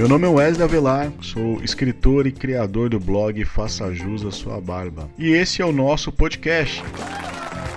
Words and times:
Meu 0.00 0.08
nome 0.08 0.26
é 0.26 0.30
Wesley 0.30 0.64
Avelar, 0.64 1.12
sou 1.20 1.62
escritor 1.62 2.26
e 2.26 2.32
criador 2.32 2.88
do 2.88 2.98
blog 2.98 3.44
Faça 3.44 3.92
Jus 3.92 4.24
à 4.24 4.30
Sua 4.30 4.58
Barba. 4.58 5.10
E 5.18 5.28
esse 5.28 5.60
é 5.60 5.64
o 5.66 5.72
nosso 5.72 6.10
podcast. 6.10 6.82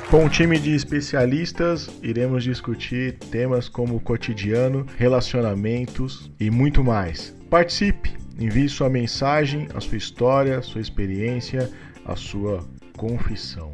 Com 0.10 0.24
um 0.24 0.30
time 0.30 0.58
de 0.58 0.74
especialistas, 0.74 1.90
iremos 2.02 2.46
discutir 2.46 3.18
temas 3.30 3.68
como 3.68 4.00
cotidiano, 4.00 4.86
relacionamentos 4.98 6.32
e 6.40 6.50
muito 6.50 6.82
mais. 6.82 7.36
Participe, 7.50 8.14
envie 8.40 8.70
sua 8.70 8.90
mensagem, 8.90 9.68
a 9.76 9.82
sua 9.82 9.98
história, 9.98 10.60
a 10.60 10.62
sua 10.62 10.80
experiência, 10.80 11.70
a 12.06 12.16
sua 12.16 12.64
confissão. 12.96 13.74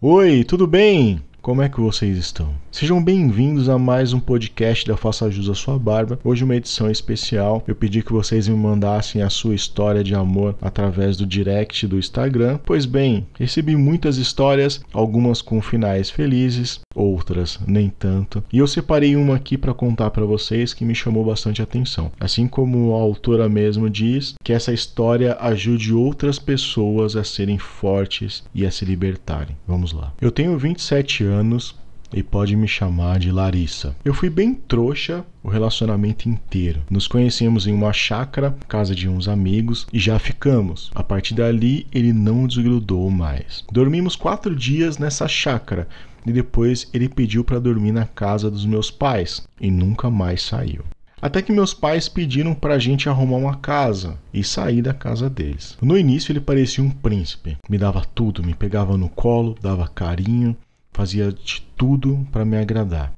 Oi, 0.00 0.42
tudo 0.42 0.66
bem? 0.66 1.22
Como 1.42 1.62
é 1.62 1.70
que 1.70 1.80
vocês 1.80 2.18
estão? 2.18 2.50
Sejam 2.70 3.02
bem-vindos 3.02 3.70
a 3.70 3.78
mais 3.78 4.12
um 4.12 4.20
podcast 4.20 4.86
da 4.86 4.94
Faça 4.94 5.30
Jus 5.30 5.48
à 5.48 5.54
Sua 5.54 5.78
Barba. 5.78 6.20
Hoje 6.22 6.44
uma 6.44 6.54
edição 6.54 6.90
especial. 6.90 7.64
Eu 7.66 7.74
pedi 7.74 8.02
que 8.02 8.12
vocês 8.12 8.46
me 8.46 8.54
mandassem 8.54 9.22
a 9.22 9.30
sua 9.30 9.54
história 9.54 10.04
de 10.04 10.14
amor 10.14 10.54
através 10.60 11.16
do 11.16 11.24
direct 11.24 11.86
do 11.86 11.98
Instagram. 11.98 12.60
Pois 12.62 12.84
bem, 12.84 13.26
recebi 13.38 13.74
muitas 13.74 14.18
histórias, 14.18 14.82
algumas 14.92 15.40
com 15.40 15.62
finais 15.62 16.10
felizes, 16.10 16.80
outras 16.94 17.58
nem 17.66 17.88
tanto. 17.88 18.44
E 18.52 18.58
eu 18.58 18.66
separei 18.66 19.16
uma 19.16 19.36
aqui 19.36 19.56
para 19.56 19.72
contar 19.72 20.10
para 20.10 20.26
vocês 20.26 20.74
que 20.74 20.84
me 20.84 20.94
chamou 20.94 21.24
bastante 21.24 21.62
atenção. 21.62 22.12
Assim 22.20 22.46
como 22.46 22.94
a 22.94 23.00
autora 23.00 23.48
mesmo 23.48 23.88
diz, 23.88 24.34
que 24.44 24.52
essa 24.52 24.74
história 24.74 25.38
ajude 25.40 25.94
outras 25.94 26.38
pessoas 26.38 27.16
a 27.16 27.24
serem 27.24 27.56
fortes 27.56 28.44
e 28.54 28.66
a 28.66 28.70
se 28.70 28.84
libertarem. 28.84 29.56
Vamos 29.66 29.94
lá. 29.94 30.12
Eu 30.20 30.30
tenho 30.30 30.58
27 30.58 31.24
anos 31.24 31.29
e 32.12 32.22
pode 32.22 32.56
me 32.56 32.66
chamar 32.66 33.18
de 33.18 33.30
Larissa. 33.30 33.94
Eu 34.04 34.12
fui 34.12 34.28
bem 34.28 34.54
trouxa 34.54 35.24
o 35.42 35.48
relacionamento 35.48 36.28
inteiro. 36.28 36.82
Nos 36.90 37.06
conhecemos 37.06 37.66
em 37.66 37.72
uma 37.72 37.92
chácara, 37.92 38.56
casa 38.68 38.94
de 38.94 39.08
uns 39.08 39.28
amigos, 39.28 39.86
e 39.92 39.98
já 39.98 40.18
ficamos. 40.18 40.90
A 40.94 41.02
partir 41.02 41.34
dali, 41.34 41.86
ele 41.92 42.12
não 42.12 42.46
desgrudou 42.46 43.10
mais. 43.10 43.64
Dormimos 43.70 44.16
quatro 44.16 44.54
dias 44.54 44.98
nessa 44.98 45.28
chácara 45.28 45.88
e 46.26 46.32
depois 46.32 46.88
ele 46.92 47.08
pediu 47.08 47.44
para 47.44 47.60
dormir 47.60 47.92
na 47.92 48.04
casa 48.04 48.50
dos 48.50 48.66
meus 48.66 48.90
pais 48.90 49.46
e 49.60 49.70
nunca 49.70 50.10
mais 50.10 50.42
saiu. 50.42 50.84
Até 51.22 51.42
que 51.42 51.52
meus 51.52 51.74
pais 51.74 52.08
pediram 52.08 52.54
para 52.54 52.74
a 52.74 52.78
gente 52.78 53.08
arrumar 53.08 53.36
uma 53.36 53.56
casa 53.56 54.18
e 54.32 54.42
sair 54.42 54.80
da 54.80 54.94
casa 54.94 55.28
deles. 55.28 55.76
No 55.80 55.96
início 55.96 56.32
ele 56.32 56.40
parecia 56.40 56.82
um 56.82 56.90
príncipe, 56.90 57.58
me 57.68 57.76
dava 57.76 58.02
tudo, 58.14 58.42
me 58.42 58.54
pegava 58.54 58.96
no 58.96 59.08
colo, 59.08 59.54
dava 59.60 59.86
carinho, 59.86 60.56
fazia 60.92 61.32
de 61.32 61.62
tudo 61.76 62.26
para 62.30 62.44
me 62.44 62.56
agradar. 62.56 63.12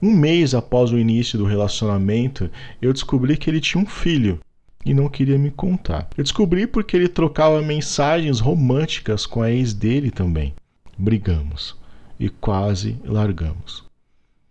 Um 0.00 0.12
mês 0.12 0.54
após 0.54 0.92
o 0.92 0.98
início 0.98 1.38
do 1.38 1.44
relacionamento, 1.44 2.50
eu 2.80 2.92
descobri 2.92 3.36
que 3.36 3.50
ele 3.50 3.60
tinha 3.60 3.82
um 3.82 3.86
filho 3.86 4.38
e 4.84 4.94
não 4.94 5.08
queria 5.08 5.36
me 5.36 5.50
contar. 5.50 6.08
Eu 6.16 6.22
descobri 6.22 6.66
porque 6.66 6.96
ele 6.96 7.08
trocava 7.08 7.60
mensagens 7.60 8.38
românticas 8.38 9.26
com 9.26 9.42
a 9.42 9.50
ex 9.50 9.74
dele 9.74 10.10
também. 10.10 10.54
Brigamos 10.96 11.76
e 12.18 12.28
quase 12.28 12.96
largamos. 13.04 13.84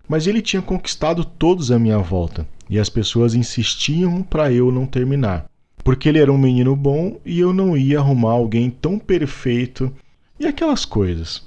Mas 0.08 0.28
ele 0.28 0.42
tinha 0.42 0.62
conquistado 0.62 1.24
todos 1.24 1.72
à 1.72 1.80
minha 1.80 1.98
volta 1.98 2.48
e 2.70 2.80
as 2.80 2.90
pessoas 2.90 3.34
insistiam 3.34 4.22
para 4.24 4.52
eu 4.52 4.72
não 4.72 4.86
terminar, 4.86 5.50
porque 5.84 6.10
ele 6.10 6.20
era 6.20 6.32
um 6.32 6.38
menino 6.38 6.76
bom 6.76 7.20
e 7.26 7.40
eu 7.40 7.54
não 7.54 7.78
ia 7.78 8.00
arrumar 8.00 8.32
alguém 8.32 8.70
tão 8.70 9.00
perfeito 9.00 9.94
e 10.40 10.46
aquelas 10.46 10.86
coisas. 10.86 11.47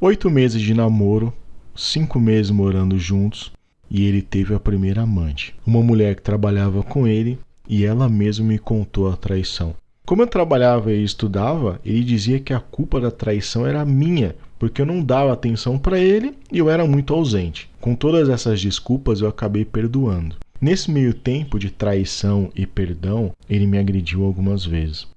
Oito 0.00 0.30
meses 0.30 0.62
de 0.62 0.72
namoro, 0.74 1.32
cinco 1.74 2.20
meses 2.20 2.52
morando 2.52 2.96
juntos 2.96 3.50
e 3.90 4.06
ele 4.06 4.22
teve 4.22 4.54
a 4.54 4.60
primeira 4.60 5.02
amante, 5.02 5.56
uma 5.66 5.82
mulher 5.82 6.14
que 6.14 6.22
trabalhava 6.22 6.84
com 6.84 7.04
ele 7.04 7.36
e 7.68 7.84
ela 7.84 8.08
mesma 8.08 8.46
me 8.46 8.60
contou 8.60 9.10
a 9.10 9.16
traição. 9.16 9.74
Como 10.06 10.22
eu 10.22 10.28
trabalhava 10.28 10.92
e 10.92 11.02
estudava, 11.02 11.80
ele 11.84 12.04
dizia 12.04 12.38
que 12.38 12.52
a 12.52 12.60
culpa 12.60 13.00
da 13.00 13.10
traição 13.10 13.66
era 13.66 13.84
minha, 13.84 14.36
porque 14.56 14.80
eu 14.80 14.86
não 14.86 15.02
dava 15.02 15.32
atenção 15.32 15.76
para 15.76 15.98
ele 15.98 16.32
e 16.52 16.58
eu 16.58 16.70
era 16.70 16.86
muito 16.86 17.12
ausente. 17.12 17.68
Com 17.80 17.96
todas 17.96 18.28
essas 18.28 18.60
desculpas, 18.60 19.20
eu 19.20 19.26
acabei 19.26 19.64
perdoando. 19.64 20.36
Nesse 20.60 20.92
meio 20.92 21.12
tempo 21.12 21.58
de 21.58 21.72
traição 21.72 22.52
e 22.54 22.64
perdão, 22.64 23.32
ele 23.50 23.66
me 23.66 23.78
agrediu 23.78 24.24
algumas 24.24 24.64
vezes. 24.64 25.08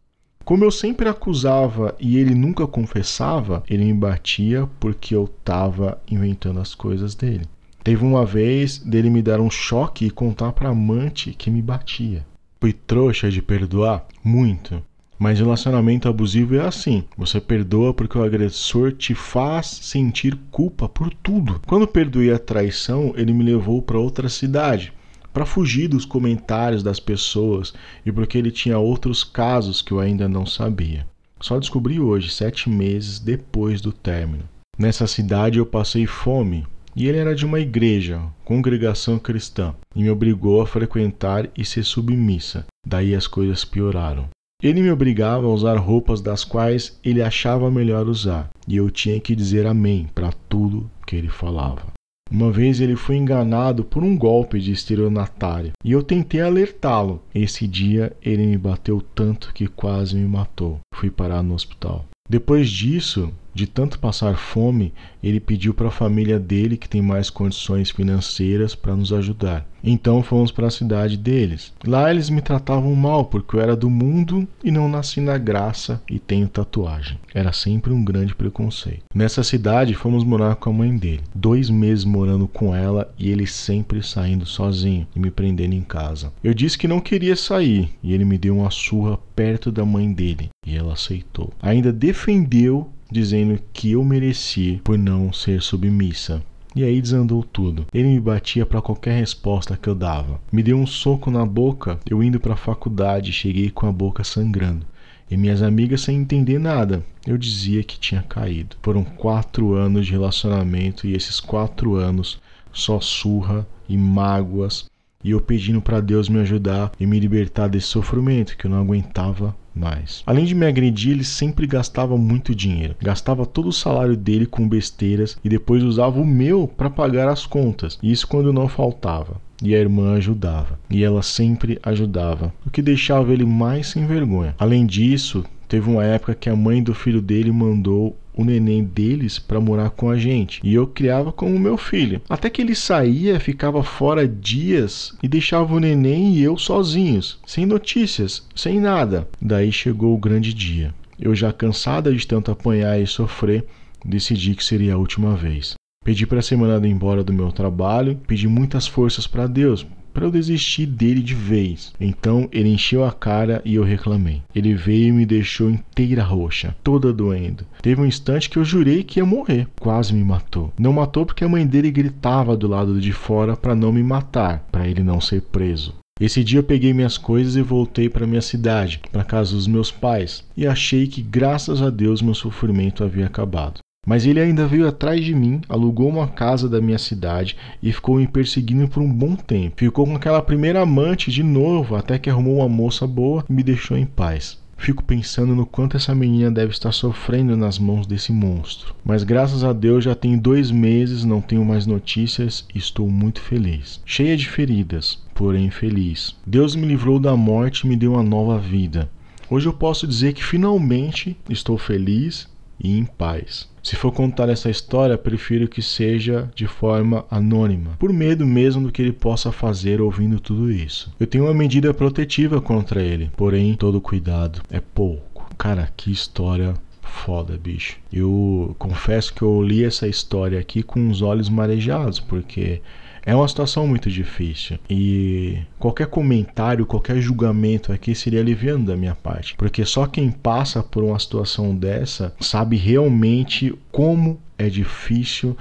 Como 0.52 0.66
eu 0.66 0.70
sempre 0.70 1.08
acusava 1.08 1.96
e 1.98 2.18
ele 2.18 2.36
nunca 2.36 2.68
confessava, 2.68 3.64
ele 3.70 3.86
me 3.86 3.94
batia 3.94 4.68
porque 4.82 5.16
eu 5.16 5.24
estava 5.24 5.98
inventando 6.12 6.60
as 6.60 6.76
coisas 6.76 7.16
dele. 7.16 7.46
Teve 7.82 8.04
uma 8.04 8.26
vez 8.26 8.78
dele 8.78 9.10
me 9.10 9.22
dar 9.22 9.40
um 9.40 9.50
choque 9.50 10.08
e 10.08 10.12
contar 10.12 10.52
para 10.52 10.68
amante 10.68 11.32
que 11.32 11.50
me 11.50 11.62
batia. 11.62 12.26
Fui 12.60 12.74
trouxa 12.74 13.32
de 13.32 13.42
perdoar? 13.42 14.06
Muito. 14.22 14.84
Mas 15.18 15.40
relacionamento 15.40 16.10
abusivo 16.10 16.56
é 16.56 16.68
assim: 16.68 17.06
você 17.18 17.40
perdoa 17.40 17.94
porque 17.94 18.18
o 18.18 18.24
agressor 18.24 18.92
te 18.92 19.16
faz 19.16 19.68
sentir 19.68 20.38
culpa 20.52 20.90
por 20.90 21.14
tudo. 21.14 21.62
Quando 21.66 21.88
perdoei 21.88 22.30
a 22.30 22.38
traição, 22.38 23.14
ele 23.16 23.32
me 23.32 23.46
levou 23.46 23.82
para 23.82 23.98
outra 23.98 24.28
cidade 24.28 24.92
para 25.34 25.46
fugir 25.46 25.88
dos 25.88 26.06
comentários 26.06 26.84
das 26.84 27.00
pessoas 27.00 27.74
e 28.06 28.12
porque 28.12 28.38
ele 28.38 28.52
tinha 28.52 28.78
outros 28.78 29.24
casos 29.24 29.82
que 29.82 29.92
eu 29.92 30.00
ainda 30.00 30.28
não 30.28 30.46
sabia. 30.46 31.08
Só 31.40 31.58
descobri 31.58 32.00
hoje, 32.00 32.30
sete 32.30 32.70
meses 32.70 33.20
depois 33.20 33.82
do 33.82 33.92
término. 33.92 34.44
Nessa 34.78 35.08
cidade 35.08 35.58
eu 35.58 35.66
passei 35.66 36.06
fome 36.06 36.66
e 36.96 37.08
ele 37.08 37.18
era 37.18 37.34
de 37.34 37.46
uma 37.46 37.60
igreja, 37.60 38.22
congregação 38.44 39.18
cristã, 39.18 39.74
e 39.96 40.04
me 40.04 40.10
obrigou 40.10 40.62
a 40.62 40.68
frequentar 40.68 41.50
e 41.58 41.64
ser 41.64 41.84
submissa. 41.84 42.66
Daí 42.86 43.16
as 43.16 43.28
coisas 43.28 43.64
pioraram. 43.64 44.28
Ele 44.62 44.82
me 44.82 44.92
obrigava 44.92 45.48
a 45.48 45.50
usar 45.50 45.78
roupas 45.78 46.22
das 46.22 46.44
quais 46.44 47.00
ele 47.04 47.22
achava 47.22 47.72
melhor 47.72 48.08
usar, 48.08 48.50
e 48.68 48.76
eu 48.76 48.92
tinha 48.92 49.20
que 49.20 49.36
dizer 49.36 49.66
amém 49.66 50.08
para 50.14 50.32
tudo 50.48 50.90
que 51.08 51.16
ele 51.16 51.30
falava. 51.30 51.88
Uma 52.32 52.50
vez 52.50 52.80
ele 52.80 52.96
foi 52.96 53.18
enganado 53.18 53.84
por 53.84 54.06
um 54.06 54.18
golpe 54.18 54.58
de 54.58 54.72
estelionatário 54.72 55.74
e 55.84 55.92
eu 55.92 56.02
tentei 56.02 56.40
alertá-lo. 56.40 57.22
Esse 57.36 57.68
dia 57.68 58.16
ele 58.22 58.48
me 58.48 58.58
bateu 58.58 59.02
tanto 59.14 59.54
que 59.54 59.68
quase 59.68 60.16
me 60.16 60.26
matou. 60.26 60.80
Fui 60.96 61.12
parar 61.12 61.44
no 61.44 61.54
hospital. 61.54 62.06
Depois 62.30 62.70
disso, 62.70 63.34
de 63.54 63.68
tanto 63.68 64.00
passar 64.00 64.38
fome, 64.38 64.94
ele 65.22 65.40
pediu 65.40 65.74
para 65.74 65.88
a 65.88 65.92
família 65.92 66.40
dele, 66.40 66.78
que 66.78 66.90
tem 66.90 67.02
mais 67.02 67.30
condições 67.30 67.90
financeiras, 67.90 68.76
para 68.76 68.96
nos 68.96 69.12
ajudar. 69.14 69.66
Então 69.84 70.22
fomos 70.22 70.52
para 70.52 70.68
a 70.68 70.72
cidade 70.72 71.18
deles. 71.18 71.74
Lá 71.86 72.12
eles 72.12 72.30
me 72.30 72.42
tratavam 72.42 72.94
mal 72.96 73.26
porque 73.26 73.56
eu 73.56 73.62
era 73.62 73.76
do 73.76 73.90
mundo 73.90 74.48
e 74.64 74.70
não 74.70 74.88
nasci 74.88 75.20
na 75.20 75.38
graça 75.38 76.02
e 76.10 76.20
tenho 76.20 76.48
tatuagem. 76.48 77.18
Era 77.34 77.52
sempre 77.52 77.92
um 77.92 78.04
grande 78.04 78.36
preconceito. 78.36 79.04
Nessa 79.14 79.44
cidade 79.44 79.96
fomos 79.96 80.24
morar 80.24 80.56
com 80.56 80.70
a 80.70 80.74
mãe 80.74 80.96
dele. 80.96 81.24
Dois 81.34 81.70
meses 81.70 82.06
morando 82.06 82.48
com 82.48 82.76
ela 82.76 83.12
e 83.18 83.32
ele 83.32 83.48
sempre 83.48 84.04
saindo 84.04 84.46
sozinho 84.46 85.08
e 85.16 85.20
me 85.20 85.32
prendendo 85.32 85.74
em 85.74 85.82
casa. 85.82 86.32
Eu 86.44 86.54
disse 86.54 86.78
que 86.78 86.88
não 86.88 87.00
queria 87.00 87.36
sair 87.36 87.90
e 88.04 88.14
ele 88.14 88.26
me 88.26 88.38
deu 88.38 88.58
uma 88.58 88.70
surra 88.70 89.18
perto 89.36 89.72
da 89.72 89.84
mãe 89.84 90.12
dele 90.12 90.50
e 90.66 90.76
ela 90.76 90.94
aceitou. 90.94 91.52
Ainda 91.62 91.92
defendeu 91.92 92.90
dizendo 93.12 93.60
que 93.74 93.92
eu 93.92 94.04
mereci 94.04 94.80
por 94.84 94.98
não 94.98 95.34
ser 95.34 95.62
submissa. 95.62 96.42
E 96.74 96.86
aí 96.86 97.02
desandou 97.02 97.44
tudo. 97.44 97.86
Ele 97.94 98.08
me 98.08 98.20
batia 98.20 98.66
para 98.66 98.82
qualquer 98.82 99.20
resposta 99.20 99.76
que 99.76 99.90
eu 99.90 99.96
dava. 99.96 100.40
Me 100.52 100.64
deu 100.64 100.78
um 100.78 100.88
soco 100.88 101.30
na 101.30 101.46
boca, 101.46 102.00
eu 102.10 102.24
indo 102.24 102.40
para 102.40 102.54
a 102.54 102.58
faculdade, 102.58 103.34
cheguei 103.34 103.70
com 103.70 103.86
a 103.88 103.92
boca 103.92 104.24
sangrando. 104.24 104.86
E 105.30 105.36
minhas 105.36 105.62
amigas 105.62 106.02
sem 106.02 106.18
entender 106.18 106.60
nada. 106.60 107.04
Eu 107.28 107.38
dizia 107.38 107.84
que 107.84 108.00
tinha 108.00 108.22
caído. 108.22 108.78
Foram 108.82 109.04
quatro 109.04 109.74
anos 109.74 110.06
de 110.06 110.14
relacionamento 110.14 111.06
e 111.06 111.14
esses 111.14 111.40
quatro 111.40 111.96
anos 111.96 112.40
só 112.72 113.00
surra 113.02 113.68
e 113.88 113.98
mágoas. 113.98 114.86
E 115.24 115.32
eu 115.32 115.42
pedindo 115.42 115.82
para 115.82 116.00
Deus 116.00 116.30
me 116.30 116.40
ajudar 116.40 116.92
e 117.00 117.06
me 117.06 117.20
libertar 117.20 117.68
desse 117.68 117.88
sofrimento 117.88 118.58
que 118.58 118.66
eu 118.66 118.72
não 118.72 118.80
aguentava 118.80 119.56
mais. 119.76 120.24
Além 120.26 120.46
de 120.46 120.54
me 120.54 120.66
agredir, 120.66 121.12
ele 121.12 121.24
sempre 121.24 121.66
gastava 121.66 122.18
muito 122.18 122.54
dinheiro. 122.54 122.96
Gastava 123.02 123.46
todo 123.46 123.70
o 123.70 123.74
salário 123.74 124.18
dele 124.18 124.46
com 124.46 124.68
besteiras 124.68 125.38
e 125.44 125.50
depois 125.50 125.84
usava 125.84 126.20
o 126.20 126.26
meu 126.26 126.68
para 126.68 126.90
pagar 126.90 127.28
as 127.28 127.46
contas. 127.46 127.98
Isso 128.02 128.28
quando 128.28 128.54
não 128.54 128.68
faltava. 128.68 129.40
E 129.64 129.76
a 129.76 129.80
irmã 129.80 130.16
ajudava. 130.16 130.80
E 130.90 131.04
ela 131.04 131.22
sempre 131.22 131.80
ajudava, 131.84 132.52
o 132.66 132.72
que 132.72 132.82
deixava 132.82 133.32
ele 133.32 133.46
mais 133.46 133.88
sem 133.88 134.08
vergonha. 134.08 134.56
Além 134.58 134.86
disso, 134.88 135.46
teve 135.68 135.90
uma 135.90 136.04
época 136.04 136.34
que 136.34 136.50
a 136.50 136.56
mãe 136.56 136.82
do 136.82 136.96
filho 136.96 137.22
dele 137.22 137.52
mandou 137.52 138.18
o 138.42 138.46
neném 138.46 138.84
deles 138.84 139.40
para 139.40 139.60
morar 139.60 139.92
com 139.92 140.10
a 140.10 140.18
gente 140.18 140.60
e 140.64 140.74
eu 140.74 140.88
criava 140.88 141.32
como 141.32 141.60
meu 141.60 141.78
filho. 141.78 142.22
Até 142.30 142.50
que 142.50 142.62
ele 142.62 142.76
saía, 142.76 143.40
ficava 143.40 143.84
fora 143.84 144.28
dias 144.28 145.14
e 145.22 145.28
deixava 145.28 145.74
o 145.74 145.80
neném 145.80 146.34
e 146.36 146.44
eu 146.44 146.58
sozinhos, 146.58 147.40
sem 147.46 147.66
notícias, 147.66 148.46
sem 148.56 148.80
nada. 148.80 149.28
Daí 149.42 149.72
chegou 149.72 150.14
o 150.16 150.20
grande 150.20 150.54
dia. 150.54 150.94
Eu 151.20 151.36
já 151.36 151.54
cansada 151.54 152.14
de 152.14 152.26
tanto 152.26 152.52
apanhar 152.52 153.00
e 153.00 153.06
sofrer, 153.06 153.66
decidi 154.04 154.56
que 154.56 154.64
seria 154.64 154.96
a 154.96 154.98
última 154.98 155.36
vez. 155.36 155.76
Pedi 156.04 156.26
para 156.26 156.42
ser 156.42 156.58
mandado 156.58 156.88
embora 156.88 157.24
do 157.24 157.32
meu 157.32 157.52
trabalho, 157.52 158.20
pedi 158.26 158.48
muitas 158.48 158.88
forças 158.88 159.28
para 159.28 159.46
Deus, 159.46 159.86
para 160.12 160.26
eu 160.26 160.32
desistir 160.32 160.88
dele 160.88 161.22
de 161.22 161.36
vez. 161.36 161.94
Então 162.00 162.50
ele 162.52 162.70
encheu 162.70 163.06
a 163.06 163.12
cara 163.12 163.62
e 163.64 163.76
eu 163.76 163.84
reclamei. 163.84 164.42
Ele 164.54 164.74
veio 164.74 165.10
e 165.10 165.12
me 165.12 165.26
deixou 165.28 165.70
inteira 165.70 166.24
roxa, 166.24 166.76
toda 166.84 167.14
doendo. 167.14 167.68
Teve 167.84 168.02
um 168.02 168.06
instante 168.06 168.50
que 168.50 168.58
eu 168.58 168.66
jurei 168.66 169.04
que 169.04 169.20
ia 169.20 169.26
morrer. 169.26 169.68
Quase 169.80 170.12
me 170.12 170.24
matou. 170.24 170.74
Não 170.78 170.92
matou 170.92 171.24
porque 171.24 171.44
a 171.44 171.50
mãe 171.50 171.68
dele 171.68 171.92
gritava 171.92 172.58
do 172.58 172.68
lado 172.68 173.00
de 173.00 173.12
fora 173.12 173.56
para 173.56 173.76
não 173.76 173.92
me 173.92 174.02
matar, 174.02 174.68
para 174.72 174.88
ele 174.88 175.04
não 175.04 175.22
ser 175.22 175.44
preso. 175.44 175.94
Esse 176.20 176.44
dia 176.44 176.60
eu 176.60 176.64
peguei 176.64 176.94
minhas 176.94 177.18
coisas 177.18 177.56
e 177.56 177.62
voltei 177.62 178.10
para 178.10 178.28
minha 178.28 178.42
cidade, 178.42 179.02
para 179.12 179.24
casa 179.24 179.56
dos 179.56 179.68
meus 179.68 179.92
pais, 179.92 180.44
e 180.58 180.68
achei 180.68 181.08
que 181.08 181.22
graças 181.22 181.82
a 181.82 181.90
Deus 181.90 182.22
meu 182.22 182.34
sofrimento 182.34 183.04
havia 183.04 183.26
acabado. 183.26 183.80
Mas 184.04 184.26
ele 184.26 184.40
ainda 184.40 184.66
veio 184.66 184.88
atrás 184.88 185.24
de 185.24 185.36
mim, 185.36 185.62
alugou 185.70 186.10
uma 186.10 186.28
casa 186.28 186.68
da 186.68 186.82
minha 186.82 186.98
cidade 186.98 187.56
e 187.84 187.94
ficou 187.94 188.16
me 188.16 188.28
perseguindo 188.28 188.88
por 188.88 189.04
um 189.04 189.14
bom 189.14 189.36
tempo. 189.36 189.76
Ficou 189.78 190.08
com 190.08 190.16
aquela 190.16 190.42
primeira 190.42 190.82
amante 190.82 191.30
de 191.30 191.44
novo, 191.44 191.96
até 191.96 192.18
que 192.18 192.28
arrumou 192.28 192.58
uma 192.58 192.68
moça 192.68 193.06
boa 193.06 193.46
e 193.48 193.54
me 193.54 193.62
deixou 193.62 193.96
em 193.96 194.08
paz. 194.08 194.60
Fico 194.76 195.04
pensando 195.04 195.56
no 195.56 195.68
quanto 195.68 195.98
essa 195.98 196.16
menina 196.16 196.50
deve 196.50 196.72
estar 196.72 196.92
sofrendo 196.92 197.56
nas 197.56 197.78
mãos 197.78 198.08
desse 198.08 198.32
monstro. 198.32 198.96
Mas 199.06 199.24
graças 199.24 199.64
a 199.64 199.72
Deus 199.72 200.04
já 200.04 200.16
tem 200.16 200.36
dois 200.36 200.72
meses, 200.72 201.24
não 201.24 201.40
tenho 201.40 201.64
mais 201.64 201.86
notícias 201.86 202.66
e 202.74 202.80
estou 202.80 203.08
muito 203.08 203.40
feliz. 203.40 204.02
Cheia 204.04 204.36
de 204.36 204.50
feridas, 204.50 205.22
porém 205.36 205.70
feliz. 205.70 206.36
Deus 206.44 206.76
me 206.76 206.88
livrou 206.88 207.20
da 207.20 207.38
morte 207.38 207.82
e 207.82 207.88
me 207.88 207.96
deu 207.96 208.14
uma 208.14 208.24
nova 208.24 208.58
vida. 208.58 209.08
Hoje 209.48 209.68
eu 209.68 209.74
posso 209.74 210.08
dizer 210.08 210.34
que 210.34 210.44
finalmente 210.44 211.38
estou 211.48 211.78
feliz 211.78 212.50
e 212.84 212.98
em 212.98 213.06
paz. 213.06 213.70
Se 213.84 213.96
for 213.96 214.12
contar 214.12 214.48
essa 214.50 214.70
história, 214.70 215.18
prefiro 215.18 215.68
que 215.68 215.82
seja 215.82 216.52
de 216.54 216.68
forma 216.68 217.26
anônima, 217.32 217.92
por 217.98 218.14
medo 218.14 218.46
mesmo 218.46 218.84
do 218.84 218.92
que 218.92 219.02
ele 219.02 219.12
possa 219.12 219.52
fazer 219.52 220.00
ouvindo 220.00 220.40
tudo 220.40 220.72
isso. 220.72 221.12
Eu 221.20 221.26
tenho 221.26 221.46
uma 221.46 221.54
medida 221.54 221.94
protetiva 221.94 222.62
contra 222.62 223.02
ele, 223.02 223.32
porém 223.36 223.74
todo 223.76 224.00
cuidado 224.00 224.62
é 224.70 224.80
pouco. 224.80 225.50
Cara, 225.58 225.90
que 225.98 226.12
história 226.12 226.76
foda, 227.02 227.58
bicho. 227.58 227.98
Eu 228.12 228.76
confesso 228.80 229.34
que 229.34 229.42
eu 229.42 229.62
li 229.62 229.84
essa 229.84 230.08
história 230.08 230.60
aqui 230.60 230.82
com 230.82 231.10
os 231.10 231.22
olhos 231.22 231.50
marejados, 231.50 232.20
porque 232.20 232.82
é 233.26 233.36
uma 233.36 233.48
situação 233.48 233.86
muito 233.88 234.10
difícil 234.10 234.80
e 234.90 235.60
qualquer 235.78 236.08
comentário, 236.08 236.86
qualquer 236.86 237.22
julgamento 237.22 237.92
aqui 237.92 238.16
seria 238.16 238.40
aliviando 238.40 238.86
da 238.86 238.98
minha 238.98 239.16
parte, 239.16 239.56
porque 239.56 239.86
só 239.86 240.08
quem 240.08 240.32
passa 240.32 240.82
por 240.82 241.04
uma 241.04 241.20
situação 241.20 241.76
dessa 241.76 242.34
sabe 242.40 242.76
realmente 242.78 243.74
como 243.92 244.40
é 244.58 244.70
difícil 244.70 245.56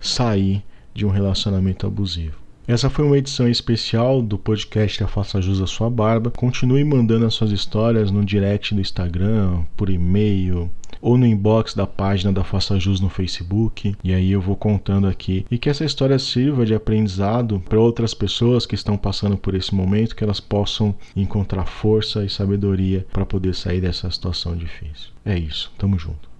sair 0.00 0.62
de 0.94 1.06
um 1.06 1.10
relacionamento 1.10 1.86
abusivo. 1.86 2.41
Essa 2.72 2.88
foi 2.88 3.04
uma 3.04 3.18
edição 3.18 3.46
especial 3.46 4.22
do 4.22 4.38
podcast 4.38 5.04
A 5.04 5.06
Faça 5.06 5.42
Jus 5.42 5.60
à 5.60 5.66
Sua 5.66 5.90
Barba. 5.90 6.30
Continue 6.30 6.82
mandando 6.82 7.26
as 7.26 7.34
suas 7.34 7.50
histórias 7.50 8.10
no 8.10 8.24
direct 8.24 8.74
do 8.74 8.80
Instagram, 8.80 9.62
por 9.76 9.90
e-mail, 9.90 10.70
ou 10.98 11.18
no 11.18 11.26
inbox 11.26 11.74
da 11.74 11.86
página 11.86 12.32
da 12.32 12.42
Faça 12.42 12.80
Jus 12.80 12.98
no 12.98 13.10
Facebook, 13.10 13.94
e 14.02 14.14
aí 14.14 14.32
eu 14.32 14.40
vou 14.40 14.56
contando 14.56 15.06
aqui. 15.06 15.44
E 15.50 15.58
que 15.58 15.68
essa 15.68 15.84
história 15.84 16.18
sirva 16.18 16.64
de 16.64 16.74
aprendizado 16.74 17.60
para 17.60 17.78
outras 17.78 18.14
pessoas 18.14 18.64
que 18.64 18.74
estão 18.74 18.96
passando 18.96 19.36
por 19.36 19.54
esse 19.54 19.74
momento, 19.74 20.16
que 20.16 20.24
elas 20.24 20.40
possam 20.40 20.94
encontrar 21.14 21.66
força 21.66 22.24
e 22.24 22.30
sabedoria 22.30 23.06
para 23.12 23.26
poder 23.26 23.54
sair 23.54 23.82
dessa 23.82 24.10
situação 24.10 24.56
difícil. 24.56 25.10
É 25.26 25.38
isso, 25.38 25.70
tamo 25.76 25.98
junto. 25.98 26.31